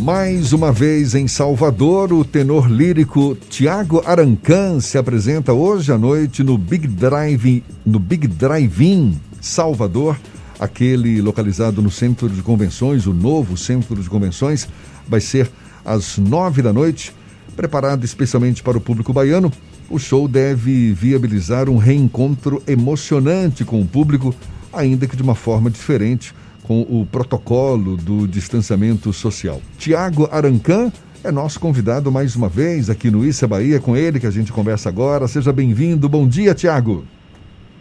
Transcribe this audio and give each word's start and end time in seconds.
Mais 0.00 0.52
uma 0.52 0.70
vez 0.70 1.16
em 1.16 1.26
Salvador, 1.26 2.12
o 2.12 2.24
tenor 2.24 2.70
lírico 2.70 3.36
Tiago 3.50 4.00
Arancan 4.06 4.78
se 4.78 4.96
apresenta 4.96 5.52
hoje 5.52 5.92
à 5.92 5.98
noite 5.98 6.44
no 6.44 6.56
Big 6.56 6.86
Drive, 6.86 7.64
no 7.84 7.98
Big 7.98 8.28
Drive-In 8.28 9.18
Salvador, 9.40 10.16
aquele 10.58 11.20
localizado 11.20 11.82
no 11.82 11.90
Centro 11.90 12.28
de 12.28 12.42
Convenções, 12.42 13.06
o 13.06 13.12
novo 13.12 13.56
Centro 13.56 14.00
de 14.00 14.08
Convenções, 14.08 14.68
vai 15.08 15.20
ser 15.20 15.50
às 15.84 16.16
nove 16.16 16.62
da 16.62 16.72
noite, 16.72 17.12
preparado 17.56 18.04
especialmente 18.04 18.62
para 18.62 18.78
o 18.78 18.80
público 18.80 19.12
baiano. 19.12 19.52
O 19.90 19.98
show 19.98 20.28
deve 20.28 20.92
viabilizar 20.92 21.68
um 21.68 21.76
reencontro 21.76 22.62
emocionante 22.68 23.64
com 23.64 23.80
o 23.80 23.86
público, 23.86 24.32
ainda 24.72 25.08
que 25.08 25.16
de 25.16 25.22
uma 25.22 25.34
forma 25.34 25.68
diferente 25.68 26.32
com 26.68 26.82
o 26.82 27.06
protocolo 27.10 27.96
do 27.96 28.28
distanciamento 28.28 29.10
social. 29.10 29.58
Tiago 29.78 30.28
Arancan 30.30 30.92
é 31.24 31.32
nosso 31.32 31.58
convidado 31.58 32.12
mais 32.12 32.36
uma 32.36 32.46
vez 32.46 32.90
aqui 32.90 33.10
no 33.10 33.24
Issa 33.24 33.48
Bahia, 33.48 33.80
com 33.80 33.96
ele 33.96 34.20
que 34.20 34.26
a 34.26 34.30
gente 34.30 34.52
conversa 34.52 34.90
agora. 34.90 35.26
Seja 35.26 35.50
bem-vindo. 35.50 36.06
Bom 36.10 36.28
dia, 36.28 36.54
Tiago. 36.54 37.04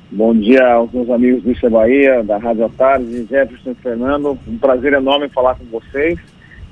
Bom 0.10 0.34
dia 0.34 0.66
aos 0.66 0.90
meus 0.94 1.10
amigos 1.10 1.44
do 1.44 1.52
Issa 1.52 1.70
Bahia, 1.70 2.24
da 2.24 2.38
Rádio 2.38 2.64
à 2.64 2.70
Tarde, 2.70 3.28
Jefferson 3.30 3.76
Fernando. 3.76 4.40
Um 4.48 4.58
prazer 4.58 4.94
enorme 4.94 5.28
falar 5.28 5.56
com 5.56 5.66
vocês, 5.66 6.18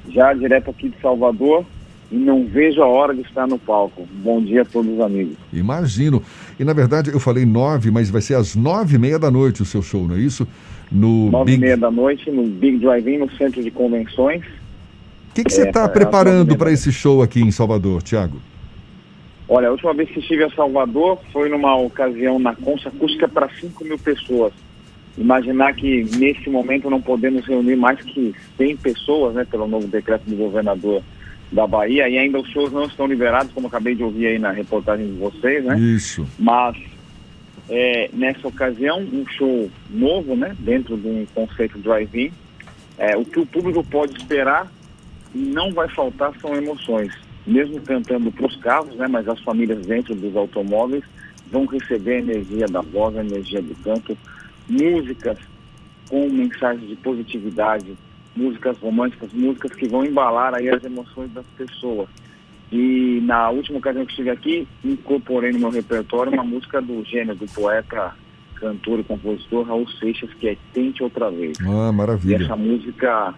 já 0.07 0.33
direto 0.33 0.69
aqui 0.69 0.87
de 0.87 1.01
Salvador 1.01 1.65
e 2.11 2.15
não 2.15 2.45
vejo 2.45 2.81
a 2.81 2.87
hora 2.87 3.13
de 3.13 3.21
estar 3.21 3.47
no 3.47 3.57
palco. 3.57 4.07
Bom 4.11 4.41
dia 4.41 4.61
a 4.61 4.65
todos 4.65 4.93
os 4.93 4.99
amigos. 4.99 5.35
Imagino. 5.51 6.21
E 6.59 6.63
na 6.63 6.73
verdade 6.73 7.11
eu 7.11 7.19
falei 7.19 7.45
nove, 7.45 7.91
mas 7.91 8.09
vai 8.09 8.21
ser 8.21 8.35
às 8.35 8.55
nove 8.55 8.95
e 8.95 8.99
meia 8.99 9.17
da 9.17 9.31
noite 9.31 9.61
o 9.61 9.65
seu 9.65 9.81
show, 9.81 10.07
não 10.07 10.15
é 10.15 10.19
isso? 10.19 10.47
No 10.91 11.31
nove 11.31 11.51
Big... 11.51 11.57
e 11.57 11.61
meia 11.61 11.77
da 11.77 11.89
noite 11.89 12.29
no 12.29 12.43
Big 12.43 12.77
Drive-In, 12.77 13.17
no 13.17 13.31
Centro 13.31 13.61
de 13.63 13.71
Convenções. 13.71 14.43
O 14.43 15.33
que, 15.35 15.43
que 15.43 15.51
é, 15.51 15.55
você 15.55 15.67
está 15.67 15.89
preparando 15.89 16.55
para 16.55 16.71
esse 16.71 16.91
show 16.91 17.21
aqui 17.21 17.41
em 17.41 17.51
Salvador, 17.51 18.01
Tiago? 18.01 18.39
Olha, 19.47 19.67
a 19.67 19.71
última 19.71 19.93
vez 19.93 20.09
que 20.09 20.19
estive 20.19 20.43
a 20.43 20.49
Salvador 20.51 21.19
foi 21.31 21.49
numa 21.49 21.75
ocasião 21.75 22.39
na 22.39 22.55
Concha 22.55 22.89
Acústica 22.89 23.27
para 23.27 23.49
5 23.49 23.83
mil 23.83 23.99
pessoas. 23.99 24.53
Imaginar 25.17 25.73
que 25.73 26.03
nesse 26.17 26.49
momento 26.49 26.89
não 26.89 27.01
podemos 27.01 27.45
reunir 27.45 27.75
mais 27.75 27.99
que 28.01 28.33
100 28.57 28.77
pessoas, 28.77 29.35
né, 29.35 29.45
pelo 29.49 29.67
novo 29.67 29.87
decreto 29.87 30.23
do 30.25 30.35
governador 30.35 31.01
da 31.51 31.67
Bahia, 31.67 32.09
e 32.09 32.17
ainda 32.17 32.39
os 32.39 32.49
shows 32.49 32.71
não 32.71 32.85
estão 32.85 33.05
liberados, 33.05 33.51
como 33.53 33.67
acabei 33.67 33.95
de 33.95 34.03
ouvir 34.03 34.27
aí 34.27 34.39
na 34.39 34.51
reportagem 34.51 35.05
de 35.05 35.19
vocês, 35.19 35.63
né? 35.63 35.77
Isso. 35.79 36.27
Mas 36.37 36.75
é, 37.69 38.09
nessa 38.13 38.47
ocasião, 38.47 38.99
um 38.99 39.25
show 39.27 39.69
novo, 39.89 40.35
né? 40.35 40.55
Dentro 40.59 40.97
de 40.97 41.07
um 41.07 41.25
conceito 41.33 41.77
drive-in. 41.79 42.31
É, 42.97 43.17
o 43.17 43.25
que 43.25 43.39
o 43.39 43.45
público 43.45 43.83
pode 43.83 44.17
esperar 44.17 44.71
e 45.33 45.39
não 45.39 45.71
vai 45.71 45.87
faltar 45.89 46.33
são 46.39 46.55
emoções. 46.55 47.13
Mesmo 47.45 47.79
cantando 47.81 48.31
para 48.31 48.45
os 48.45 48.55
carros, 48.57 48.95
né? 48.95 49.07
Mas 49.07 49.27
as 49.27 49.39
famílias 49.41 49.85
dentro 49.85 50.15
dos 50.15 50.35
automóveis 50.35 51.03
vão 51.51 51.65
receber 51.65 52.15
a 52.15 52.19
energia 52.19 52.67
da 52.67 52.81
voz, 52.81 53.15
a 53.17 53.23
energia 53.23 53.61
do 53.61 53.75
canto, 53.83 54.17
músicas 54.67 55.37
com 56.09 56.29
mensagens 56.29 56.87
de 56.87 56.95
positividade, 56.97 57.95
músicas 58.35 58.77
românticas, 58.79 59.31
músicas 59.33 59.73
que 59.73 59.87
vão 59.87 60.05
embalar 60.05 60.53
aí 60.53 60.69
as 60.69 60.83
emoções 60.83 61.31
das 61.31 61.45
pessoas. 61.57 62.09
E 62.71 63.21
na 63.23 63.49
última 63.49 63.77
ocasião 63.77 64.05
que 64.05 64.11
estive 64.11 64.29
aqui, 64.29 64.67
incorporei 64.83 65.51
no 65.51 65.59
meu 65.59 65.69
repertório 65.69 66.33
uma 66.33 66.43
música 66.43 66.81
do 66.81 67.03
gênero, 67.03 67.37
do 67.37 67.45
poeta, 67.53 68.13
cantor 68.55 68.99
e 68.99 69.03
compositor 69.03 69.65
Raul 69.65 69.87
Seixas, 69.87 70.33
que 70.33 70.49
é 70.49 70.57
Tente 70.73 71.03
Outra 71.03 71.29
Vez. 71.29 71.57
Ah, 71.61 71.91
maravilha. 71.91 72.37
E 72.37 72.43
essa 72.43 72.55
música 72.55 73.33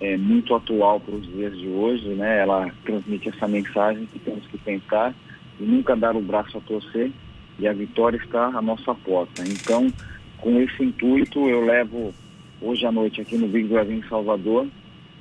é 0.00 0.16
muito 0.16 0.54
atual 0.54 1.00
para 1.00 1.14
os 1.14 1.26
dias 1.26 1.56
de 1.56 1.68
hoje, 1.68 2.08
né? 2.10 2.40
Ela 2.40 2.70
transmite 2.84 3.28
essa 3.28 3.48
mensagem 3.48 4.06
que 4.06 4.18
temos 4.18 4.46
que 4.46 4.58
tentar 4.58 5.14
e 5.60 5.64
nunca 5.64 5.96
dar 5.96 6.16
o 6.16 6.20
braço 6.20 6.58
a 6.58 6.60
torcer 6.60 7.10
e 7.58 7.66
a 7.66 7.72
vitória 7.72 8.16
está 8.16 8.46
à 8.46 8.62
nossa 8.62 8.94
porta. 8.94 9.42
Então, 9.42 9.92
com 10.38 10.60
esse 10.60 10.82
intuito, 10.82 11.48
eu 11.48 11.64
levo 11.64 12.14
hoje 12.60 12.84
à 12.86 12.92
noite 12.92 13.20
aqui 13.20 13.36
no 13.36 13.48
Big 13.48 13.68
Brother 13.68 13.94
em 13.96 14.02
Salvador 14.08 14.66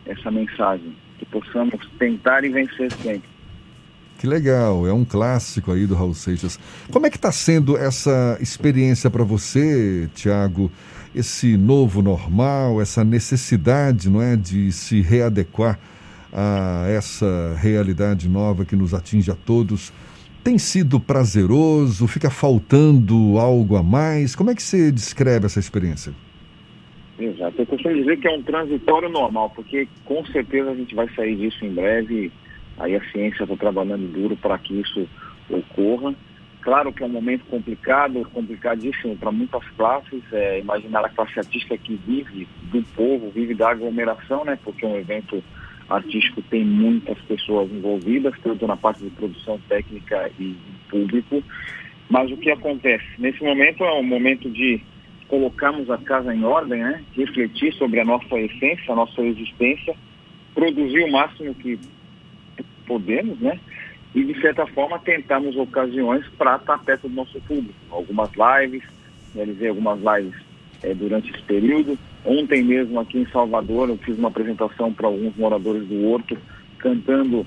essa 0.06 0.32
mensagem, 0.32 0.96
que 1.20 1.26
possamos 1.26 1.80
tentar 2.00 2.44
e 2.44 2.50
vencer 2.50 2.92
sempre. 2.94 3.30
Que 4.18 4.26
legal, 4.26 4.88
é 4.88 4.94
um 4.94 5.06
clássico 5.06 5.72
aí 5.72 5.86
do 5.86 5.94
Raul 5.94 6.14
Seixas. 6.14 6.60
Como 6.92 7.06
é 7.06 7.10
que 7.10 7.18
está 7.18 7.32
sendo 7.32 7.78
essa 7.78 8.38
experiência 8.42 9.12
para 9.12 9.24
você, 9.24 10.10
Tiago? 10.16 10.72
Esse 11.14 11.56
novo 11.56 12.02
normal, 12.02 12.82
essa 12.82 13.04
necessidade, 13.04 14.10
não 14.10 14.22
é, 14.22 14.36
de 14.36 14.72
se 14.72 15.02
readequar 15.02 15.80
a 16.34 16.86
essa 16.90 17.56
realidade 17.60 18.28
nova 18.28 18.66
que 18.66 18.76
nos 18.76 18.94
atinge 18.94 19.30
a 19.30 19.36
todos. 19.36 19.94
Tem 20.44 20.58
sido 20.58 21.00
prazeroso? 21.00 22.08
Fica 22.08 22.30
faltando 22.30 23.38
algo 23.38 23.76
a 23.76 23.84
mais? 23.84 24.36
Como 24.36 24.50
é 24.50 24.56
que 24.56 24.64
você 24.64 24.92
descreve 24.92 25.46
essa 25.46 25.60
experiência? 25.60 26.14
Exato. 27.20 27.62
Eu 27.62 27.66
costumo 27.66 27.96
dizer 27.96 28.18
que 28.18 28.28
é 28.28 28.32
um 28.32 28.44
transitório 28.44 29.10
normal, 29.10 29.50
porque 29.50 29.88
com 30.06 30.24
certeza 30.26 30.72
a 30.72 30.76
gente 30.76 30.94
vai 30.94 31.10
sair 31.16 31.36
disso 31.36 31.66
em 31.66 31.74
breve. 31.74 32.32
Aí 32.78 32.96
a 32.96 33.04
ciência 33.12 33.44
está 33.44 33.56
trabalhando 33.56 34.12
duro 34.12 34.36
para 34.38 34.58
que 34.60 34.80
isso 34.80 35.08
ocorra. 35.50 36.14
Claro 36.62 36.92
que 36.92 37.02
é 37.02 37.06
um 37.06 37.10
momento 37.10 37.46
complicado, 37.46 38.28
complicadíssimo 38.34 39.16
para 39.16 39.32
muitas 39.32 39.64
classes. 39.70 40.22
É, 40.32 40.60
imaginar 40.60 41.04
a 41.06 41.10
classe 41.10 41.40
artística 41.40 41.78
que 41.78 41.96
vive 41.96 42.48
do 42.72 42.84
povo, 42.96 43.32
vive 43.32 43.56
da 43.56 43.72
aglomeração, 43.72 44.46
né? 44.46 44.60
Porque 44.64 44.86
um 44.86 44.98
evento 44.98 45.44
artístico 45.90 46.42
tem 46.44 46.66
muitas 46.66 47.18
pessoas 47.22 47.72
envolvidas, 47.72 48.36
tanto 48.44 48.68
na 48.68 48.76
parte 48.76 49.04
de 49.04 49.10
produção 49.10 49.60
técnica 49.68 50.30
e 50.38 50.56
público. 50.90 51.42
Mas 52.10 52.30
o 52.32 52.38
que 52.38 52.52
acontece? 52.52 53.06
Nesse 53.18 53.44
momento 53.44 53.84
é 53.84 53.94
um 53.94 54.04
momento 54.04 54.50
de 54.50 54.82
colocarmos 55.28 55.90
a 55.90 55.98
casa 55.98 56.34
em 56.34 56.44
ordem, 56.44 56.82
né? 56.82 57.04
refletir 57.16 57.74
sobre 57.74 58.00
a 58.00 58.06
nossa 58.06 58.40
essência, 58.40 58.92
a 58.92 58.96
nossa 58.96 59.22
existência, 59.22 59.96
produzir 60.54 61.04
o 61.04 61.12
máximo 61.12 61.54
que 61.54 61.80
podemos, 62.86 63.40
né? 63.40 63.60
E 64.16 64.24
de 64.24 64.40
certa 64.42 64.66
forma 64.68 64.98
tentarmos 65.00 65.56
ocasiões 65.56 66.26
para 66.38 66.56
estar 66.56 66.80
perto 66.80 67.08
do 67.08 67.16
nosso 67.16 67.40
público. 67.42 67.76
Algumas 67.92 68.32
lives, 68.32 68.84
realizei 69.36 69.70
algumas 69.70 70.00
lives 70.00 70.34
é, 70.82 70.94
durante 70.94 71.30
esse 71.32 71.42
período. 71.44 72.00
Ontem 72.26 72.64
mesmo 72.64 73.00
aqui 73.00 73.20
em 73.20 73.28
Salvador 73.28 73.90
eu 73.90 73.98
fiz 73.98 74.18
uma 74.18 74.30
apresentação 74.30 74.92
para 74.92 75.08
alguns 75.08 75.36
moradores 75.36 75.86
do 75.88 76.08
Horto, 76.08 76.38
cantando 76.80 77.46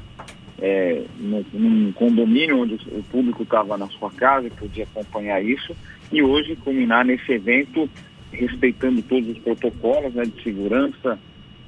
é, 0.61 1.03
no, 1.19 1.45
num 1.53 1.93
condomínio 1.93 2.61
onde 2.61 2.75
o 2.75 3.03
público 3.11 3.43
estava 3.43 3.77
na 3.77 3.89
sua 3.89 4.11
casa 4.11 4.47
e 4.47 4.51
podia 4.51 4.85
acompanhar 4.85 5.43
isso 5.43 5.75
e 6.13 6.23
hoje 6.23 6.57
culminar 6.57 7.05
nesse 7.05 7.33
evento 7.33 7.89
respeitando 8.33 9.03
todos 9.03 9.29
os 9.29 9.39
protocolos 9.39 10.15
né, 10.15 10.25
de 10.25 10.43
segurança, 10.43 11.19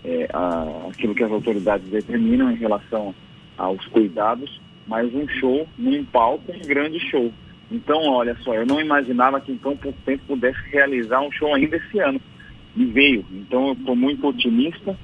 é, 0.04 0.28
a, 0.32 0.88
aquilo 0.90 1.14
que 1.14 1.22
as 1.22 1.30
autoridades 1.30 1.88
determinam 1.88 2.50
em 2.50 2.56
relação 2.56 3.14
aos 3.56 3.84
cuidados, 3.86 4.60
mas 4.86 5.12
um 5.14 5.26
show 5.28 5.66
num 5.78 6.04
palco, 6.04 6.52
um 6.52 6.66
grande 6.66 6.98
show. 7.10 7.32
Então, 7.70 8.06
olha 8.08 8.36
só, 8.42 8.54
eu 8.54 8.66
não 8.66 8.80
imaginava 8.80 9.40
que 9.40 9.52
em 9.52 9.56
tão 9.56 9.76
pouco 9.76 9.98
tempo 10.04 10.22
pudesse 10.26 10.60
realizar 10.70 11.20
um 11.20 11.32
show 11.32 11.54
ainda 11.54 11.76
esse 11.76 11.98
ano. 12.00 12.20
E 12.76 12.84
veio. 12.84 13.24
Então, 13.32 13.68
eu 13.68 13.72
estou 13.72 13.96
muito 13.96 14.26
otimista. 14.26 14.96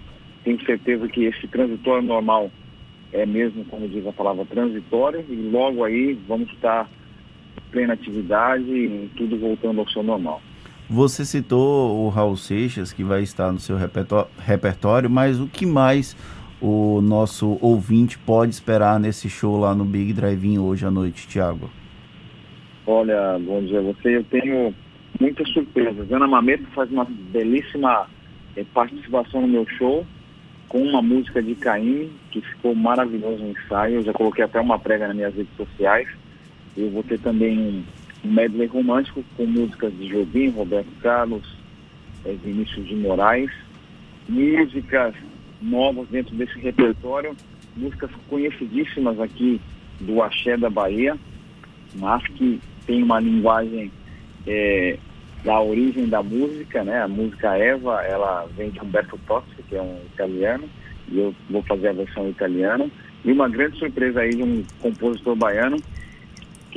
Tenho 0.44 0.62
certeza 0.64 1.08
que 1.08 1.24
esse 1.24 1.46
transitório 1.48 2.06
normal 2.06 2.50
é 3.12 3.24
mesmo, 3.24 3.64
como 3.66 3.88
diz 3.88 4.06
a 4.06 4.12
palavra, 4.12 4.44
transitório. 4.44 5.24
E 5.28 5.34
logo 5.34 5.84
aí 5.84 6.18
vamos 6.26 6.50
estar 6.50 6.88
plena 7.70 7.94
atividade 7.94 8.70
e 8.70 9.10
tudo 9.16 9.38
voltando 9.38 9.80
ao 9.80 9.88
seu 9.88 10.02
normal. 10.02 10.40
Você 10.90 11.24
citou 11.24 12.04
o 12.04 12.08
Raul 12.08 12.36
Seixas, 12.36 12.92
que 12.92 13.04
vai 13.04 13.22
estar 13.22 13.52
no 13.52 13.58
seu 13.58 13.76
repertório, 14.38 15.10
mas 15.10 15.38
o 15.38 15.46
que 15.46 15.66
mais 15.66 16.16
o 16.60 17.00
nosso 17.02 17.58
ouvinte 17.60 18.18
pode 18.18 18.52
esperar 18.52 18.98
nesse 18.98 19.28
show 19.28 19.58
lá 19.58 19.74
no 19.74 19.84
Big 19.84 20.12
Drive-In 20.12 20.58
hoje 20.58 20.86
à 20.86 20.90
noite, 20.90 21.28
Tiago? 21.28 21.70
Olha, 22.86 23.38
bom 23.38 23.62
dia 23.62 23.80
a 23.80 23.82
você. 23.82 24.16
Eu 24.16 24.24
tenho 24.24 24.74
muitas 25.20 25.48
surpresas. 25.50 26.10
Ana 26.10 26.26
Mameto 26.26 26.64
faz 26.74 26.90
uma 26.90 27.04
belíssima 27.04 28.06
eh, 28.56 28.64
participação 28.72 29.42
no 29.42 29.48
meu 29.48 29.66
show 29.76 30.06
com 30.68 30.82
uma 30.82 31.02
música 31.02 31.42
de 31.42 31.54
Caim, 31.54 32.10
que 32.30 32.40
ficou 32.40 32.74
maravilhoso 32.74 33.42
no 33.42 33.50
ensaio. 33.50 33.96
Eu 33.96 34.04
já 34.04 34.12
coloquei 34.12 34.44
até 34.44 34.60
uma 34.60 34.78
prega 34.78 35.06
nas 35.08 35.16
minhas 35.16 35.34
redes 35.34 35.54
sociais. 35.56 36.08
Eu 36.78 36.90
vou 36.90 37.02
ter 37.02 37.18
também 37.18 37.58
um, 37.58 37.84
medley 38.28 38.68
romântico 38.68 39.24
com 39.36 39.46
músicas 39.46 39.92
de 39.94 40.08
Jobim, 40.08 40.50
Roberto 40.50 40.92
Carlos, 41.02 41.42
é, 42.24 42.32
Vinícius 42.32 42.86
de 42.86 42.94
Moraes, 42.94 43.50
músicas 44.28 45.12
novas 45.60 46.08
dentro 46.08 46.36
desse 46.36 46.56
repertório, 46.60 47.36
músicas 47.76 48.10
conhecidíssimas 48.28 49.18
aqui 49.18 49.60
do 49.98 50.22
Axé 50.22 50.56
da 50.56 50.70
Bahia, 50.70 51.16
mas 51.96 52.22
que 52.28 52.60
tem 52.86 53.02
uma 53.02 53.18
linguagem 53.18 53.90
é, 54.46 54.96
da 55.44 55.60
origem 55.60 56.08
da 56.08 56.22
música, 56.22 56.84
né? 56.84 57.02
A 57.02 57.08
música 57.08 57.56
Eva, 57.56 58.02
ela 58.02 58.46
vem 58.56 58.70
de 58.70 58.80
Humberto 58.80 59.18
Tozzi, 59.26 59.62
que 59.68 59.74
é 59.74 59.82
um 59.82 59.98
italiano, 60.14 60.68
e 61.10 61.18
eu 61.18 61.34
vou 61.50 61.62
fazer 61.62 61.88
a 61.88 61.92
versão 61.92 62.28
italiana. 62.28 62.88
E 63.24 63.32
uma 63.32 63.48
grande 63.48 63.78
surpresa 63.78 64.20
aí 64.20 64.30
de 64.30 64.42
um 64.44 64.64
compositor 64.80 65.34
baiano, 65.34 65.76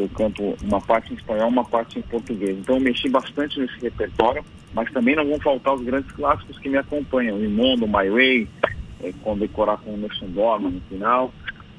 eu 0.01 0.09
canto 0.09 0.55
uma 0.63 0.81
parte 0.81 1.13
em 1.13 1.15
espanhol, 1.15 1.49
uma 1.49 1.63
parte 1.63 1.99
em 1.99 2.01
português. 2.01 2.57
Então 2.57 2.75
eu 2.75 2.81
mexi 2.81 3.09
bastante 3.09 3.59
nesse 3.59 3.79
repertório, 3.81 4.43
mas 4.73 4.91
também 4.91 5.15
não 5.15 5.27
vão 5.27 5.39
faltar 5.39 5.75
os 5.75 5.83
grandes 5.83 6.11
clássicos 6.11 6.57
que 6.59 6.69
me 6.69 6.77
acompanham, 6.77 7.43
Imondo, 7.43 7.87
My 7.87 8.09
Way, 8.09 8.47
é, 9.03 9.13
condecorar 9.23 9.77
com 9.77 9.93
o 9.93 9.97
Nelson 9.97 10.27
Dorma 10.27 10.69
no 10.69 10.81
final, 10.81 11.33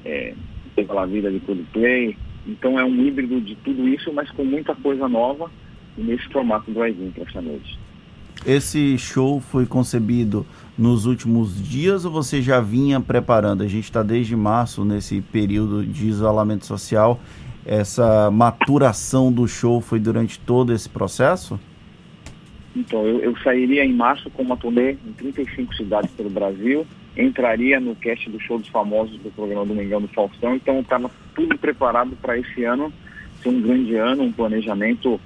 é, 0.05 0.33
pela 0.75 1.05
vida 1.05 1.31
de 1.31 1.39
Coldplay. 1.41 2.17
Então 2.45 2.79
é 2.79 2.83
um 2.83 2.95
híbrido 3.05 3.39
de 3.39 3.55
tudo 3.55 3.87
isso, 3.87 4.11
mas 4.11 4.29
com 4.31 4.43
muita 4.43 4.75
coisa 4.75 5.07
nova 5.07 5.49
nesse 5.97 6.27
formato 6.29 6.65
do 6.71 6.73
drive 6.73 7.11
para 7.11 7.23
essa 7.23 7.41
noite. 7.41 7.79
Esse 8.45 8.97
show 8.97 9.39
foi 9.39 9.65
concebido 9.65 10.45
nos 10.77 11.05
últimos 11.05 11.63
dias 11.63 12.03
ou 12.03 12.11
você 12.11 12.41
já 12.41 12.59
vinha 12.59 12.99
preparando? 12.99 13.63
A 13.63 13.67
gente 13.67 13.85
está 13.85 14.03
desde 14.03 14.35
março 14.35 14.83
nesse 14.83 15.21
período 15.21 15.85
de 15.85 16.07
isolamento 16.07 16.65
social. 16.65 17.21
Essa 17.65 18.29
maturação 18.29 19.31
do 19.31 19.47
show 19.47 19.79
foi 19.79 19.99
durante 19.99 20.39
todo 20.39 20.73
esse 20.73 20.89
processo? 20.89 21.59
Então, 22.75 23.05
eu, 23.05 23.19
eu 23.19 23.37
sairia 23.37 23.85
em 23.85 23.93
março 23.93 24.29
com 24.31 24.41
uma 24.41 24.57
turnê 24.57 24.93
em 24.93 25.13
35 25.13 25.75
cidades 25.75 26.11
pelo 26.11 26.29
Brasil, 26.29 26.85
entraria 27.15 27.79
no 27.79 27.95
cast 27.95 28.29
do 28.29 28.39
Show 28.39 28.57
dos 28.57 28.67
Famosos 28.67 29.17
do 29.19 29.29
programa 29.31 29.65
Domingão 29.65 30.01
do 30.01 30.07
Faustão, 30.07 30.55
então 30.55 30.79
estava 30.79 31.09
tudo 31.35 31.57
preparado 31.57 32.17
para 32.21 32.37
esse 32.37 32.63
ano 32.63 32.91
ser 33.41 33.49
um 33.49 33.61
grande 33.61 33.95
ano, 33.95 34.23
um 34.23 34.31
planejamento 34.31 35.19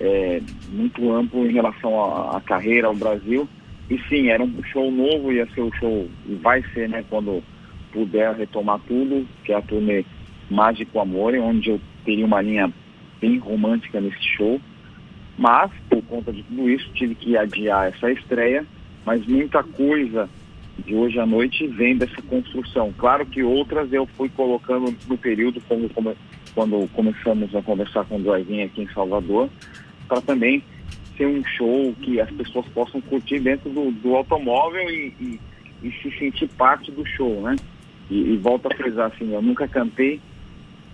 é, 0.00 0.40
muito 0.70 1.12
amplo 1.12 1.46
em 1.46 1.52
relação 1.52 2.30
à, 2.30 2.40
carreira 2.40 2.86
ao 2.86 2.94
Brasil. 2.94 3.48
E 3.90 3.98
sim, 4.08 4.28
era 4.28 4.42
um 4.42 4.62
show 4.64 4.90
novo, 4.90 5.30
ia 5.30 5.46
ser 5.54 5.60
o 5.60 5.72
show, 5.74 6.08
e 6.26 6.34
vai 6.36 6.62
ser, 6.72 6.88
né, 6.88 7.04
quando 7.10 7.42
puder 7.92 8.34
retomar 8.34 8.80
tudo, 8.88 9.26
que 9.44 9.52
é 9.52 9.56
a 9.56 9.62
turnê 9.62 10.04
Mágico 10.50 11.00
Amor, 11.00 11.34
onde 11.34 11.70
eu 11.70 11.80
teria 12.04 12.26
uma 12.26 12.40
linha 12.40 12.72
bem 13.20 13.38
romântica 13.38 14.00
nesse 14.00 14.22
show. 14.36 14.60
Mas, 15.36 15.70
por 15.88 16.02
conta 16.04 16.32
de 16.32 16.42
tudo 16.44 16.70
isso, 16.70 16.90
tive 16.94 17.14
que 17.14 17.36
adiar 17.36 17.88
essa 17.88 18.10
estreia, 18.10 18.64
mas 19.04 19.26
muita 19.26 19.62
coisa 19.62 20.28
de 20.78 20.94
hoje 20.94 21.18
à 21.18 21.26
noite 21.26 21.66
vem 21.66 21.96
dessa 21.96 22.20
construção. 22.22 22.92
Claro 22.96 23.26
que 23.26 23.42
outras 23.42 23.92
eu 23.92 24.06
fui 24.16 24.28
colocando 24.28 24.94
no 25.08 25.18
período, 25.18 25.60
como, 25.68 25.88
como 25.90 26.16
quando 26.54 26.88
começamos 26.92 27.54
a 27.54 27.62
conversar 27.62 28.04
com 28.04 28.16
o 28.16 28.22
Drive 28.22 28.62
aqui 28.62 28.82
em 28.82 28.88
Salvador, 28.88 29.48
para 30.08 30.20
também 30.20 30.62
ser 31.16 31.26
um 31.26 31.44
show 31.44 31.94
que 32.00 32.20
as 32.20 32.30
pessoas 32.30 32.66
possam 32.68 33.00
curtir 33.00 33.40
dentro 33.40 33.70
do, 33.70 33.90
do 33.90 34.14
automóvel 34.14 34.88
e, 34.90 35.14
e, 35.20 35.40
e, 35.82 35.92
se 36.02 36.10
sentir 36.18 36.48
parte 36.48 36.90
do 36.90 37.06
show, 37.06 37.40
né? 37.42 37.56
E, 38.10 38.32
e 38.32 38.36
volto 38.36 38.66
a 38.66 38.74
frisar 38.74 39.12
assim, 39.12 39.32
eu 39.32 39.42
nunca 39.42 39.66
cantei 39.66 40.20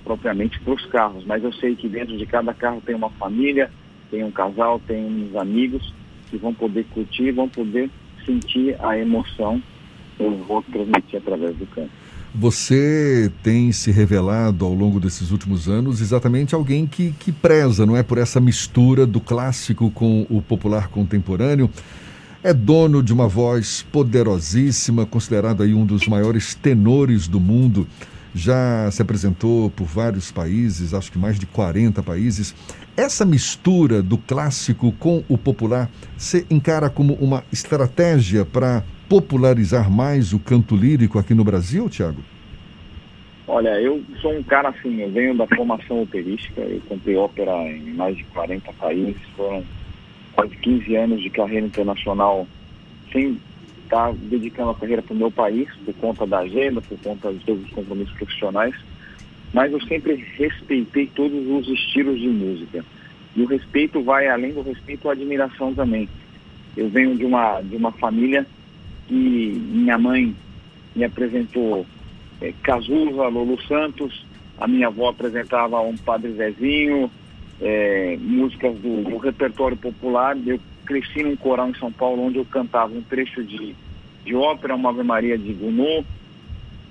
propriamente 0.04 0.58
para 0.60 0.74
os 0.74 0.84
carros, 0.86 1.24
mas 1.24 1.42
eu 1.42 1.52
sei 1.52 1.76
que 1.76 1.88
dentro 1.88 2.16
de 2.16 2.26
cada 2.26 2.52
carro 2.54 2.82
tem 2.84 2.94
uma 2.94 3.10
família, 3.10 3.70
tem 4.10 4.24
um 4.24 4.30
casal, 4.30 4.80
tem 4.86 5.04
uns 5.04 5.36
amigos 5.36 5.92
que 6.30 6.36
vão 6.36 6.54
poder 6.54 6.84
curtir, 6.90 7.32
vão 7.32 7.48
poder 7.48 7.90
sentir 8.24 8.76
a 8.80 8.98
emoção 8.98 9.62
que 10.16 10.22
eu 10.22 10.36
vou 10.38 10.62
transmitir 10.62 11.18
através 11.18 11.56
do 11.56 11.66
canto. 11.66 11.90
Você 12.32 13.30
tem 13.42 13.72
se 13.72 13.90
revelado 13.90 14.64
ao 14.64 14.72
longo 14.72 15.00
desses 15.00 15.32
últimos 15.32 15.68
anos 15.68 16.00
exatamente 16.00 16.54
alguém 16.54 16.86
que, 16.86 17.12
que 17.18 17.32
preza, 17.32 17.84
não 17.84 17.96
é, 17.96 18.04
por 18.04 18.18
essa 18.18 18.40
mistura 18.40 19.04
do 19.04 19.20
clássico 19.20 19.90
com 19.90 20.26
o 20.30 20.40
popular 20.40 20.88
contemporâneo. 20.88 21.68
É 22.42 22.54
dono 22.54 23.02
de 23.02 23.12
uma 23.12 23.26
voz 23.26 23.84
poderosíssima, 23.90 25.04
considerado 25.04 25.62
aí 25.62 25.74
um 25.74 25.84
dos 25.84 26.06
maiores 26.06 26.54
tenores 26.54 27.26
do 27.26 27.40
mundo. 27.40 27.86
Já 28.34 28.90
se 28.90 29.02
apresentou 29.02 29.70
por 29.70 29.86
vários 29.86 30.30
países, 30.30 30.94
acho 30.94 31.10
que 31.10 31.18
mais 31.18 31.38
de 31.38 31.46
40 31.46 32.02
países. 32.02 32.54
Essa 32.96 33.24
mistura 33.24 34.02
do 34.02 34.16
clássico 34.18 34.92
com 34.92 35.24
o 35.28 35.36
popular, 35.36 35.90
você 36.16 36.46
encara 36.50 36.88
como 36.88 37.14
uma 37.14 37.42
estratégia 37.52 38.44
para 38.44 38.84
popularizar 39.08 39.90
mais 39.90 40.32
o 40.32 40.38
canto 40.38 40.76
lírico 40.76 41.18
aqui 41.18 41.34
no 41.34 41.42
Brasil, 41.42 41.88
Tiago? 41.88 42.22
Olha, 43.48 43.80
eu 43.80 44.00
sou 44.22 44.32
um 44.32 44.42
cara 44.44 44.68
assim, 44.68 45.00
eu 45.00 45.10
venho 45.10 45.36
da 45.36 45.44
formação 45.48 46.02
operística, 46.02 46.60
eu 46.60 46.80
cantei 46.88 47.16
ópera 47.16 47.52
em 47.68 47.94
mais 47.94 48.16
de 48.16 48.22
40 48.24 48.72
países, 48.74 49.20
foram 49.36 49.64
quase 50.34 50.54
15 50.56 50.94
anos 50.94 51.20
de 51.20 51.30
carreira 51.30 51.66
internacional 51.66 52.46
sem 53.12 53.40
estar 53.90 54.12
dedicando 54.12 54.70
a 54.70 54.74
carreira 54.74 55.02
para 55.02 55.12
o 55.12 55.16
meu 55.16 55.30
país, 55.30 55.68
por 55.84 55.92
conta 55.94 56.24
da 56.24 56.38
agenda, 56.38 56.80
por 56.80 56.96
conta 57.00 57.32
de 57.32 57.40
todos 57.40 57.64
os 57.64 57.70
compromissos 57.70 58.14
profissionais, 58.14 58.74
mas 59.52 59.72
eu 59.72 59.80
sempre 59.82 60.14
respeitei 60.36 61.08
todos 61.08 61.44
os 61.48 61.68
estilos 61.68 62.20
de 62.20 62.28
música. 62.28 62.84
E 63.34 63.42
o 63.42 63.46
respeito 63.46 64.00
vai 64.02 64.28
além 64.28 64.52
do 64.52 64.62
respeito 64.62 65.08
à 65.08 65.12
admiração 65.12 65.74
também. 65.74 66.08
Eu 66.76 66.88
venho 66.88 67.16
de 67.16 67.24
uma, 67.24 67.60
de 67.60 67.74
uma 67.74 67.90
família 67.90 68.46
que 69.08 69.14
minha 69.14 69.98
mãe 69.98 70.34
me 70.94 71.04
apresentou 71.04 71.84
é, 72.40 72.52
Cazuza, 72.62 73.28
Lolo 73.28 73.60
Santos, 73.66 74.24
a 74.58 74.68
minha 74.68 74.86
avó 74.86 75.08
apresentava 75.08 75.80
um 75.80 75.96
Padre 75.96 76.32
Zezinho, 76.32 77.10
é, 77.60 78.16
músicas 78.20 78.74
do, 78.76 79.02
do, 79.02 79.16
repertório 79.16 79.76
popular. 79.76 80.36
Eu 80.46 80.60
cresci 80.90 81.22
num 81.22 81.36
coral 81.36 81.70
em 81.70 81.74
São 81.74 81.92
Paulo 81.92 82.24
onde 82.24 82.38
eu 82.38 82.44
cantava 82.44 82.92
um 82.92 83.02
trecho 83.02 83.44
de, 83.44 83.76
de 84.24 84.34
ópera, 84.34 84.74
uma 84.74 84.90
Ave 84.90 85.04
Maria 85.04 85.38
de 85.38 85.52
Gounod. 85.52 86.04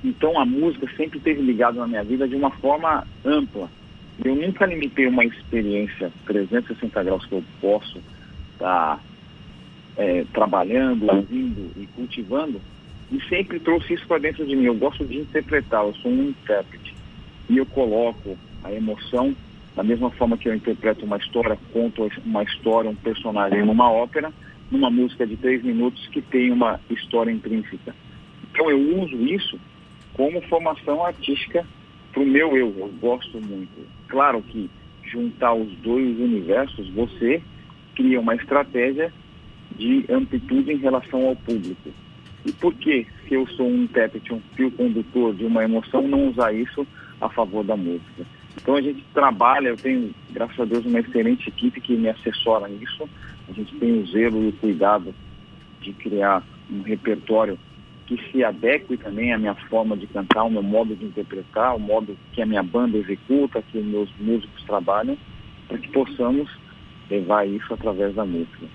Então 0.02 0.40
a 0.40 0.46
música 0.46 0.90
sempre 0.96 1.18
esteve 1.18 1.42
ligada 1.42 1.82
na 1.82 1.88
minha 1.88 2.04
vida 2.04 2.26
de 2.26 2.34
uma 2.34 2.50
forma 2.50 3.06
ampla. 3.26 3.70
Eu 4.24 4.36
nunca 4.36 4.66
limitei 4.66 5.06
uma 5.06 5.26
experiência 5.26 6.12
360 6.26 7.04
graus 7.04 7.26
que 7.26 7.34
eu 7.34 7.44
posso 7.60 7.98
estar 8.54 8.96
tá 8.96 9.00
é, 9.98 10.24
trabalhando, 10.32 11.06
ouvindo 11.14 11.70
e 11.76 11.86
cultivando, 11.88 12.62
e 13.12 13.22
sempre 13.28 13.60
trouxe 13.60 13.96
isso 13.96 14.08
para 14.08 14.20
dentro 14.20 14.46
de 14.46 14.56
mim. 14.56 14.64
Eu 14.64 14.76
gosto 14.76 15.04
de 15.04 15.18
interpretar, 15.18 15.84
eu 15.84 15.94
sou 15.96 16.10
um 16.10 16.30
intérprete. 16.30 16.96
E 17.50 17.58
eu 17.58 17.66
coloco 17.66 18.38
a 18.64 18.72
emoção 18.72 19.36
da 19.80 19.84
mesma 19.84 20.10
forma 20.12 20.38
que 20.38 20.50
eu 20.50 20.54
interpreto 20.54 21.06
uma 21.06 21.16
história, 21.16 21.58
conto 21.72 22.06
uma 22.26 22.44
história, 22.44 22.90
um 22.90 22.96
personagem 22.96 23.66
numa 23.66 23.90
ópera, 23.90 24.30
numa 24.70 24.90
música 24.90 25.26
de 25.26 25.38
três 25.38 25.64
minutos 25.64 26.06
que 26.08 26.22
tem 26.22 26.52
uma 26.52 26.82
história 26.90 27.32
intrínseca. 27.32 27.96
Então 28.52 28.70
eu 28.70 29.02
uso 29.02 29.16
isso 29.16 29.58
como 30.16 30.42
formação 30.50 31.06
artística 31.06 31.66
para 32.12 32.22
o 32.22 32.26
meu 32.26 32.58
eu. 32.58 32.76
Eu 32.78 32.90
gosto 33.00 33.40
muito. 33.40 33.88
Claro 34.10 34.42
que 34.42 34.70
juntar 35.04 35.54
os 35.54 35.72
dois 35.78 36.20
universos, 36.20 36.90
você 36.90 37.42
cria 37.96 38.20
uma 38.20 38.36
estratégia 38.36 39.14
de 39.78 40.04
amplitude 40.10 40.74
em 40.74 40.78
relação 40.78 41.26
ao 41.26 41.38
público. 41.38 41.90
E 42.46 42.52
por 42.52 42.74
que, 42.74 43.08
se 43.26 43.34
eu 43.34 43.48
sou 43.52 43.70
um 43.70 43.84
intérprete, 43.84 44.34
um 44.34 44.42
fio 44.58 44.72
condutor 44.72 45.34
de 45.34 45.46
uma 45.46 45.64
emoção, 45.64 46.06
não 46.06 46.28
usar 46.28 46.52
isso 46.52 46.86
a 47.22 47.30
favor 47.30 47.64
da 47.64 47.78
música? 47.78 48.26
Então 48.62 48.76
a 48.76 48.82
gente 48.82 49.04
trabalha, 49.14 49.70
eu 49.70 49.78
tenho, 49.78 50.14
graças 50.32 50.60
a 50.60 50.66
Deus, 50.66 50.86
uma 50.86 51.00
excelente 51.00 51.50
equipe 51.50 51.82
que 51.82 51.96
me 51.96 52.10
assessora 52.10 52.68
nisso. 52.68 53.10
A 53.48 53.54
gente 53.54 53.74
tem 53.76 54.02
o 54.02 54.06
zelo 54.08 54.44
e 54.44 54.50
o 54.50 54.54
cuidado 54.54 55.14
de 55.82 55.94
criar 55.94 56.44
um 56.70 56.82
repertório 56.82 57.58
que 58.06 58.20
se 58.32 58.44
adeque 58.44 58.98
também 58.98 59.34
à 59.34 59.38
minha 59.38 59.56
forma 59.70 59.96
de 59.96 60.08
cantar, 60.08 60.42
ao 60.42 60.50
meu 60.50 60.64
modo 60.64 60.96
de 60.96 61.06
interpretar, 61.06 61.70
ao 61.70 61.80
modo 61.80 62.18
que 62.34 62.42
a 62.42 62.46
minha 62.46 62.64
banda 62.64 62.98
executa, 62.98 63.62
que 63.62 63.78
os 63.78 63.86
meus 63.86 64.10
músicos 64.20 64.64
trabalham, 64.64 65.18
para 65.68 65.78
que 65.78 65.88
possamos 65.90 66.50
levar 67.10 67.48
isso 67.48 67.72
através 67.74 68.16
da 68.16 68.26
música. 68.26 68.66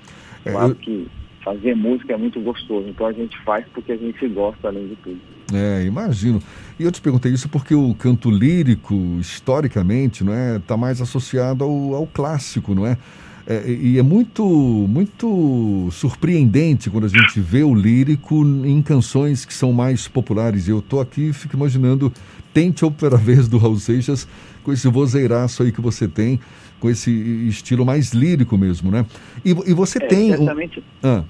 É, 0.45 0.53
claro 0.53 0.75
que 0.77 1.09
fazer 1.43 1.75
música 1.75 2.15
é 2.15 2.17
muito 2.17 2.41
gostoso, 2.41 2.89
então 2.89 3.07
a 3.07 3.13
gente 3.13 3.37
faz 3.43 3.67
porque 3.75 3.93
a 3.93 3.97
gente 3.97 4.27
gosta 4.29 4.69
além 4.69 4.89
de 4.89 4.97
tudo. 4.97 5.21
É, 5.55 5.85
imagino. 5.85 6.43
E 6.79 6.85
eu 6.85 6.91
te 6.91 7.01
perguntei 7.01 7.33
isso 7.33 7.49
porque 7.49 7.75
o 7.75 7.95
canto 7.95 8.31
lírico, 8.31 8.95
historicamente, 9.21 10.25
não 10.25 10.33
é, 10.33 10.57
está 10.57 10.77
mais 10.77 11.01
associado 11.01 11.65
ao, 11.65 11.95
ao 11.95 12.07
clássico, 12.07 12.75
não 12.75 12.87
é? 12.87 12.99
É, 13.47 13.63
e 13.71 13.99
é 13.99 14.03
muito, 14.03 14.43
muito 14.45 15.89
surpreendente 15.93 16.89
quando 16.89 17.05
a 17.05 17.09
gente 17.09 17.39
vê 17.41 17.63
o 17.63 17.75
lírico 17.75 18.43
em 18.43 18.81
canções 18.81 19.45
que 19.45 19.53
são 19.53 19.73
mais 19.73 20.09
populares. 20.09 20.67
Eu 20.67 20.79
estou 20.79 21.01
aqui 21.01 21.33
fico 21.33 21.55
imaginando 21.55 22.13
Tente 22.55 22.85
Outra 22.85 23.17
Vez 23.19 23.47
do 23.47 23.59
Raul 23.59 23.79
Seixas 23.79 24.27
com 24.63 24.73
esse 24.73 24.89
vozeiraço 24.89 25.63
aí 25.63 25.71
que 25.71 25.81
você 25.81 26.09
tem 26.09 26.41
com 26.81 26.91
esse 26.91 27.11
estilo 27.49 27.85
mais 27.85 28.13
lírico 28.13 28.59
mesmo, 28.59 28.91
né? 28.91 29.07
E, 29.45 29.51
e 29.51 29.75
você 29.75 29.99
é, 30.03 30.07
tem. 30.07 30.33
Exatamente. 30.33 30.81
Um... 30.81 30.83
Ah. 31.03 31.25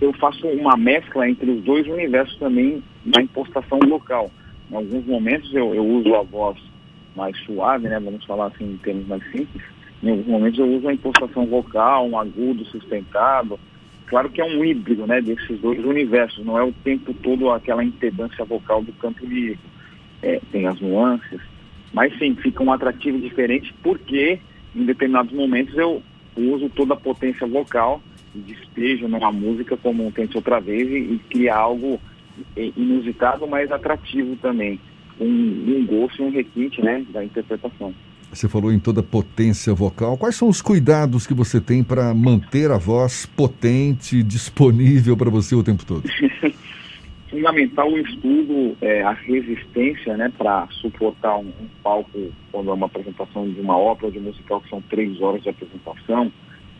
Eu 0.00 0.12
faço 0.14 0.46
uma 0.48 0.76
mescla 0.76 1.28
entre 1.28 1.50
os 1.50 1.62
dois 1.62 1.86
universos 1.86 2.36
também 2.38 2.82
na 3.04 3.22
impostação 3.22 3.78
local. 3.78 4.30
Em 4.70 4.76
alguns 4.76 5.06
momentos 5.06 5.54
eu, 5.54 5.74
eu 5.74 5.84
uso 5.84 6.14
a 6.14 6.22
voz 6.22 6.58
mais 7.14 7.36
suave, 7.44 7.88
né? 7.88 8.00
Vamos 8.00 8.24
falar 8.24 8.46
assim 8.46 8.64
em 8.64 8.76
termos 8.78 9.06
mais 9.06 9.22
simples. 9.30 9.62
Em 10.02 10.10
alguns 10.10 10.26
momentos 10.26 10.58
eu 10.58 10.66
uso 10.66 10.88
a 10.88 10.94
impostação 10.94 11.46
vocal, 11.46 12.08
um 12.08 12.18
agudo 12.18 12.64
sustentado, 12.66 13.58
Claro 14.06 14.30
que 14.30 14.40
é 14.40 14.44
um 14.44 14.64
híbrido 14.64 15.06
né, 15.06 15.20
desses 15.20 15.58
dois 15.60 15.82
universos, 15.84 16.44
não 16.44 16.58
é 16.58 16.62
o 16.62 16.72
tempo 16.72 17.14
todo 17.14 17.50
aquela 17.50 17.82
impedância 17.82 18.44
vocal 18.44 18.82
do 18.82 18.92
canto 18.92 19.24
lírico. 19.24 19.62
É, 20.22 20.40
tem 20.52 20.66
as 20.66 20.80
nuances, 20.80 21.40
mas 21.92 22.16
sim, 22.18 22.34
fica 22.36 22.62
um 22.62 22.72
atrativo 22.72 23.18
diferente 23.18 23.74
porque 23.82 24.38
em 24.74 24.84
determinados 24.84 25.32
momentos 25.32 25.76
eu 25.76 26.02
uso 26.36 26.68
toda 26.70 26.94
a 26.94 26.96
potência 26.96 27.46
vocal 27.46 28.00
despejo 28.34 29.08
numa 29.08 29.32
música 29.32 29.76
como 29.76 30.10
Tente 30.12 30.36
Outra 30.36 30.60
Vez 30.60 30.88
e, 30.88 31.14
e 31.14 31.20
cria 31.30 31.54
algo 31.54 32.00
inusitado, 32.76 33.46
mas 33.46 33.70
atrativo 33.70 34.36
também. 34.36 34.80
Um, 35.20 35.26
um 35.26 35.86
gosto 35.86 36.22
e 36.22 36.26
um 36.26 36.30
requinte 36.30 36.82
né, 36.82 37.04
da 37.10 37.24
interpretação. 37.24 37.94
Você 38.32 38.48
falou 38.48 38.72
em 38.72 38.80
toda 38.80 39.00
potência 39.00 39.72
vocal. 39.72 40.16
Quais 40.18 40.34
são 40.34 40.48
os 40.48 40.60
cuidados 40.60 41.24
que 41.24 41.32
você 41.32 41.60
tem 41.60 41.84
para 41.84 42.12
manter 42.12 42.70
a 42.72 42.76
voz 42.76 43.26
potente, 43.26 44.24
disponível 44.24 45.16
para 45.16 45.30
você 45.30 45.54
o 45.54 45.62
tempo 45.62 45.84
todo? 45.84 46.02
Fundamental 47.30 47.90
o 47.90 47.98
estudo, 47.98 48.76
é, 48.80 49.02
a 49.02 49.12
resistência 49.12 50.16
né, 50.16 50.32
para 50.36 50.66
suportar 50.80 51.36
um, 51.36 51.46
um, 51.46 51.68
palco 51.82 52.32
quando 52.50 52.70
é 52.70 52.72
uma 52.72 52.86
apresentação 52.86 53.48
de 53.48 53.60
uma 53.60 53.76
ópera, 53.76 54.10
de 54.10 54.18
musical, 54.18 54.60
que 54.60 54.68
são 54.68 54.80
três 54.82 55.20
horas 55.20 55.42
de 55.42 55.48
apresentação. 55.48 56.32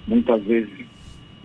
Muitas 0.06 0.42
vezes, 0.42 0.86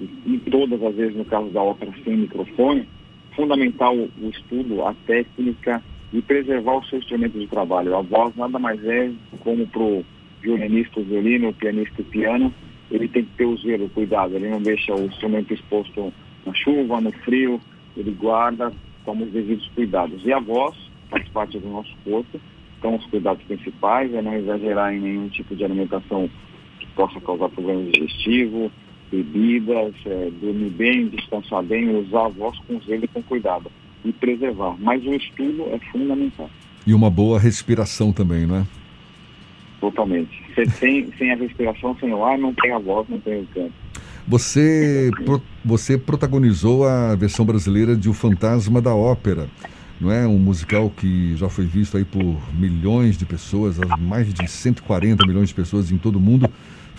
e 0.01 0.38
todas 0.50 0.82
as 0.82 0.96
vezes 0.96 1.15
no 1.15 1.25
caso 1.25 1.50
da 1.50 1.62
ópera 1.62 1.91
sem 2.03 2.18
microfone, 2.18 2.88
fundamental 3.36 3.96
o, 3.96 4.29
estudo, 4.29 4.86
a 4.86 4.94
técnica, 5.06 5.82
e 6.12 6.22
preservar 6.22 6.77
o 6.77 6.86
seu 6.86 7.00
instrumento 7.00 7.38
de 7.38 7.48
trabalho. 7.48 7.96
A 7.96 8.01
voz 8.01 8.36
nada 8.36 8.58
mais 8.58 8.84
é 8.84 9.12
como 9.41 9.65
para 9.68 9.82
o 9.82 10.03
violinista 10.41 11.00
o 11.00 11.03
violino, 11.03 11.50
o 11.50 11.53
pianista 11.53 12.01
o 12.01 12.06
piano, 12.06 12.53
ele 12.89 13.08
tem 13.08 13.24
que 13.24 13.36
ter 13.38 13.46
o 13.46 13.58
zelo, 13.58 13.89
cuidado, 13.89 14.36
ele 14.36 14.50
não 14.50 14.62
deixa 14.62 14.94
o 14.96 15.06
instrumento 15.06 15.53
exposto 15.53 16.12
na 16.46 16.53
chuva, 16.53 17.00
no 17.00 17.12
frio, 17.12 17.62
ele 17.96 18.12
guarda, 18.12 18.72
toma 19.06 19.24
os 19.24 19.32
devidos 19.32 19.70
cuidados. 19.75 20.25
E 20.25 20.34
a 20.34 20.39
voz 20.39 20.75
faz 21.10 21.27
parte 21.29 21.60
do 21.60 21.70
nosso 21.70 21.94
corpo, 22.03 22.39
então 22.77 22.96
os 22.96 23.06
cuidados 23.06 23.44
principais 23.44 24.13
é 24.13 24.22
não 24.22 24.34
exagerar 24.34 24.94
em 24.94 25.00
nenhum 25.00 25.29
tipo 25.29 25.56
de 25.56 25.63
alimentação 25.63 26.29
que 26.79 26.88
possa 26.96 27.20
causar 27.22 27.50
problemas 27.50 27.91
digestivos, 27.91 28.72
bebidas, 29.12 29.94
é, 30.06 30.30
dormir 30.42 30.70
bem, 30.70 31.08
descansar 31.08 31.63
bem, 31.63 31.96
usar 31.96 32.25
a 32.25 32.30
voz 32.30 32.58
com 32.68 32.80
zelo 32.82 33.06
e 33.06 33.08
com 33.08 33.22
cuidado 33.24 33.72
e 34.04 34.12
preservar. 34.12 34.75
Mas 34.80 35.06
o 35.06 35.13
estudo 35.13 35.63
é 35.72 35.80
fundamental. 35.92 36.50
E 36.86 36.94
uma 36.94 37.10
boa 37.10 37.39
respiração 37.39 38.12
também, 38.12 38.46
não 38.46 38.58
é? 38.58 38.66
Totalmente. 39.80 40.42
sem, 40.80 41.12
sem 41.18 41.32
a 41.32 41.36
respiração, 41.36 41.96
sem 42.00 42.13
o 42.13 42.24
ar, 42.24 42.38
não 42.38 42.54
tem 42.54 42.72
a 42.72 42.80
voz, 42.80 43.08
não 43.10 43.20
tem 43.20 43.42
o 43.42 43.48
canto. 43.48 43.74
Você, 44.28 45.10
pro, 45.25 45.42
você 45.66 45.98
protagonizou 45.98 46.86
a 46.86 47.16
versão 47.16 47.44
brasileira 47.44 47.96
de 47.96 48.08
O 48.10 48.13
Fantasma 48.13 48.80
da 48.80 48.94
Ópera, 48.94 49.50
não 50.00 50.12
é? 50.12 50.28
Um 50.28 50.38
musical 50.38 50.92
que 50.96 51.36
já 51.36 51.50
foi 51.50 51.66
visto 51.66 51.98
aí 51.98 52.06
por 52.06 52.38
milhões 52.54 53.18
de 53.18 53.25
pessoas, 53.25 53.78
mais 54.00 54.32
de 54.32 54.48
140 54.48 55.25
milhões 55.25 55.50
de 55.50 55.56
pessoas 55.56 55.92
em 55.92 55.98
todo 55.98 56.18
o 56.18 56.20
mundo. 56.20 56.48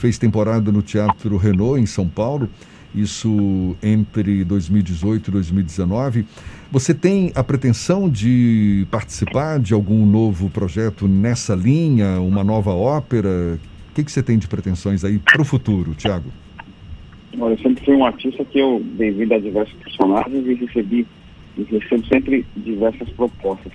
Fez 0.00 0.16
temporada 0.16 0.72
no 0.72 0.80
Teatro 0.80 1.36
Renault, 1.36 1.78
em 1.78 1.84
São 1.84 2.08
Paulo 2.08 2.48
isso 2.94 3.76
entre 3.82 4.44
2018 4.44 5.28
e 5.28 5.30
2019. 5.30 6.26
Você 6.72 6.94
tem 6.94 7.30
a 7.34 7.44
pretensão 7.44 8.08
de 8.08 8.86
participar 8.90 9.60
de 9.60 9.74
algum 9.74 10.04
novo 10.04 10.50
projeto 10.50 11.06
nessa 11.06 11.54
linha, 11.54 12.20
uma 12.20 12.42
nova 12.42 12.72
ópera? 12.72 13.58
O 13.90 13.94
que, 13.94 14.02
que 14.02 14.10
você 14.10 14.22
tem 14.22 14.38
de 14.38 14.48
pretensões 14.48 15.04
aí 15.04 15.18
para 15.18 15.40
o 15.40 15.44
futuro, 15.44 15.94
Tiago? 15.94 16.30
Olha, 17.38 17.52
eu 17.52 17.58
sempre 17.58 17.84
fui 17.84 17.94
um 17.94 18.04
artista 18.04 18.44
que 18.44 18.58
eu 18.58 18.82
dei 18.96 19.12
vida 19.12 19.36
a 19.36 19.38
diversos 19.38 19.74
personagens 19.74 20.46
e 20.46 20.54
recebi 20.54 21.06
e 21.56 21.62
recebo 21.62 22.06
sempre 22.06 22.44
diversas 22.56 23.08
propostas. 23.10 23.72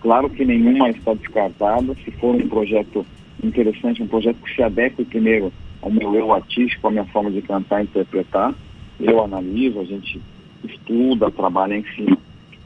Claro 0.00 0.28
que 0.28 0.44
nenhuma 0.44 0.90
está 0.90 1.14
descartada. 1.14 1.94
Se 2.04 2.10
for 2.12 2.34
um 2.34 2.48
projeto 2.48 3.06
interessante, 3.42 4.02
um 4.02 4.08
projeto 4.08 4.36
que 4.44 4.54
se 4.54 4.62
adeque 4.62 5.04
primeiro 5.04 5.52
ao 5.86 5.92
meu 5.92 6.12
eu 6.16 6.32
artístico, 6.32 6.88
à 6.88 6.90
minha 6.90 7.04
forma 7.04 7.30
de 7.30 7.40
cantar 7.40 7.80
e 7.80 7.84
interpretar. 7.84 8.52
Eu 8.98 9.22
analiso, 9.22 9.78
a 9.78 9.84
gente 9.84 10.20
estuda, 10.64 11.30
trabalha 11.30 11.76
em 11.76 11.84
cima. 11.94 12.18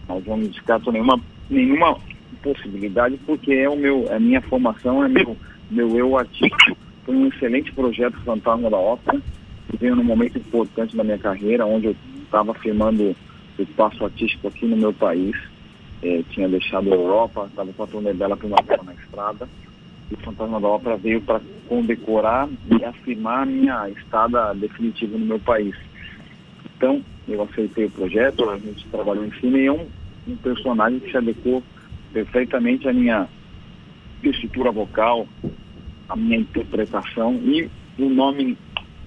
Mas 0.09 0.27
eu 0.27 0.37
não 0.39 0.47
descarto 0.47 0.91
nenhuma, 0.91 1.21
nenhuma 1.51 1.99
possibilidade 2.43 3.19
porque 3.27 3.53
é 3.53 3.69
o 3.69 3.77
meu, 3.77 4.07
é 4.09 4.17
a 4.17 4.21
minha 4.21 4.41
formação, 4.41 5.05
é 5.05 5.09
meu, 5.09 5.37
meu 5.71 5.99
eu 5.99 6.17
artístico. 6.17 6.79
Foi 7.05 7.15
um 7.15 7.27
excelente 7.27 7.71
projeto 7.73 8.19
Fantasma 8.25 8.71
da 8.71 8.79
Ópera, 8.79 9.21
que 9.69 9.77
veio 9.77 9.97
num 9.97 10.05
momento 10.05 10.39
importante 10.39 10.97
da 10.97 11.05
minha 11.05 11.19
carreira, 11.19 11.67
onde 11.67 11.89
eu 11.89 11.97
estava 12.23 12.55
firmando 12.55 13.15
o 13.59 13.63
espaço 13.63 14.03
artístico 14.03 14.49
aqui 14.49 14.65
no 14.65 14.79
meu 14.79 14.95
país. 14.95 15.37
É, 16.03 16.23
tinha 16.31 16.49
deixado 16.49 16.91
a 16.91 16.97
Europa, 16.97 17.45
estava 17.51 17.71
com 17.71 17.83
a 17.83 17.87
turnê 17.87 18.15
dela 18.15 18.35
Primavera 18.35 18.83
na 18.83 18.95
Estrada 18.95 19.47
o 20.15 20.17
Fantasma 20.19 20.61
da 20.61 20.69
Ópera 20.69 20.97
veio 20.97 21.21
para 21.21 21.41
condecorar 21.69 22.49
e 22.49 22.85
afirmar 22.85 23.43
a 23.43 23.47
minha 23.47 23.89
estada 23.91 24.53
definitiva 24.55 25.17
no 25.17 25.27
meu 25.27 25.39
país. 25.39 25.75
Então, 26.77 27.03
eu 27.29 27.43
aceitei 27.43 27.85
o 27.85 27.91
projeto, 27.91 28.49
a 28.49 28.59
gente 28.59 28.87
trabalhou 28.89 29.25
em 29.25 29.33
cima 29.41 29.59
e 29.59 29.67
é 29.67 29.73
um, 29.73 29.87
um 30.27 30.37
personagem 30.37 30.99
que 31.01 31.11
se 31.11 31.17
adequou 31.17 31.63
perfeitamente 32.13 32.89
à 32.89 32.93
minha 32.93 33.29
estrutura 34.23 34.71
vocal, 34.71 35.27
à 36.09 36.17
minha 36.17 36.39
interpretação 36.39 37.35
e 37.35 37.71
o 37.99 38.09
nome 38.09 38.57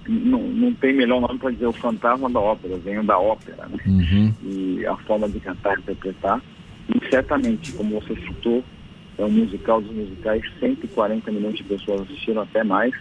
não, 0.08 0.42
não 0.42 0.74
tem 0.74 0.92
melhor 0.92 1.20
nome 1.20 1.38
para 1.38 1.50
dizer 1.50 1.66
o 1.66 1.72
fantasma 1.72 2.30
da 2.30 2.40
ópera, 2.40 2.74
eu 2.74 2.80
venho 2.80 3.02
da 3.04 3.18
ópera, 3.18 3.66
né? 3.66 3.78
Uhum. 3.86 4.34
E 4.42 4.86
a 4.86 4.96
forma 4.98 5.28
de 5.28 5.40
cantar 5.40 5.76
e 5.76 5.80
interpretar. 5.80 6.42
E 6.88 7.08
certamente, 7.08 7.72
como 7.72 8.00
você 8.00 8.14
citou, 8.16 8.62
é 9.18 9.24
um 9.24 9.30
musical 9.30 9.80
dos 9.80 9.92
musicais, 9.92 10.42
140 10.60 11.30
milhões 11.30 11.56
de 11.56 11.64
pessoas 11.64 12.02
assistiram, 12.02 12.42
até 12.42 12.64
mais. 12.64 12.94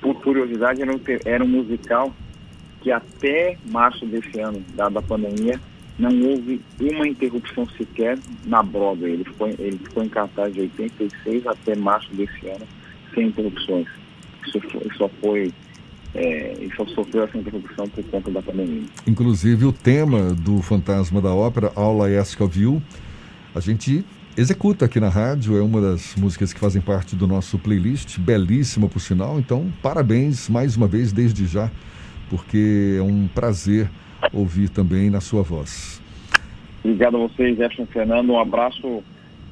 Por 0.00 0.14
curiosidade, 0.22 0.82
era 0.82 0.92
um, 0.92 1.00
era 1.24 1.44
um 1.44 1.48
musical 1.48 2.12
que 2.80 2.92
até 2.92 3.58
março 3.68 4.06
desse 4.06 4.38
ano, 4.38 4.62
dada 4.74 5.00
a 5.00 5.02
pandemia, 5.02 5.60
não 5.98 6.10
houve 6.28 6.60
uma 6.80 7.08
interrupção 7.08 7.66
sequer 7.70 8.18
na 8.44 8.62
Broadway. 8.62 9.12
Ele 9.12 9.24
ficou, 9.24 9.48
ele 9.48 9.78
ficou 9.78 10.04
em 10.04 10.08
cartaz 10.08 10.52
de 10.54 10.60
86 10.60 11.46
até 11.46 11.74
março 11.74 12.14
desse 12.14 12.46
ano, 12.46 12.66
sem 13.14 13.28
interrupções. 13.28 13.88
Isso, 14.46 14.60
foi, 14.60 14.88
só 14.96 15.08
foi 15.20 15.52
é, 16.14 16.68
só 16.76 16.86
sofreu 16.86 17.24
essa 17.24 17.36
interrupção 17.36 17.88
por 17.88 18.04
conta 18.04 18.30
da 18.30 18.40
pandemia. 18.40 18.84
Inclusive 19.06 19.64
o 19.66 19.72
tema 19.72 20.34
do 20.34 20.62
Fantasma 20.62 21.20
da 21.20 21.34
Ópera, 21.34 21.72
All 21.74 22.06
I 22.08 22.16
Ask 22.16 22.40
of 22.40 22.58
You, 22.58 22.82
a 23.54 23.60
gente 23.60 24.04
executa 24.36 24.84
aqui 24.84 25.00
na 25.00 25.08
rádio, 25.08 25.56
é 25.56 25.62
uma 25.62 25.80
das 25.80 26.14
músicas 26.16 26.52
que 26.52 26.60
fazem 26.60 26.82
parte 26.82 27.16
do 27.16 27.26
nosso 27.26 27.58
playlist, 27.58 28.18
belíssima 28.18 28.88
por 28.88 29.00
sinal. 29.00 29.38
Então, 29.38 29.72
parabéns 29.82 30.48
mais 30.48 30.76
uma 30.76 30.86
vez, 30.86 31.12
desde 31.12 31.46
já, 31.46 31.70
porque 32.28 32.96
é 32.98 33.02
um 33.02 33.26
prazer 33.28 33.88
ouvir 34.32 34.68
também 34.68 35.08
na 35.08 35.20
sua 35.20 35.42
voz. 35.42 36.02
Obrigado 36.84 37.16
a 37.16 37.20
vocês, 37.20 37.56
Jefferson 37.56 37.86
Fernando. 37.86 38.30
Um 38.30 38.38
abraço 38.38 39.02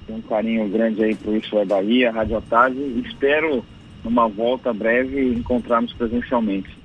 e 0.08 0.12
um 0.12 0.20
carinho 0.20 0.68
grande 0.68 1.02
aí 1.02 1.14
para 1.14 1.30
o 1.30 1.36
Isso 1.36 1.58
é 1.58 1.64
Bahia, 1.64 2.12
Rádio 2.12 2.40
Tarde. 2.42 2.78
Espero, 3.04 3.64
numa 4.04 4.28
volta 4.28 4.72
breve, 4.72 5.34
encontrarmos 5.34 5.92
presencialmente. 5.94 6.83